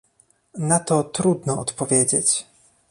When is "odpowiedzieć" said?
1.59-2.45